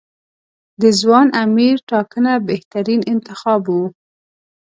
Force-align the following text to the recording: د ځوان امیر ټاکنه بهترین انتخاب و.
د 0.81 0.83
ځوان 0.99 1.27
امیر 1.43 1.75
ټاکنه 1.89 2.33
بهترین 2.49 3.01
انتخاب 3.13 3.63
و. 3.75 3.77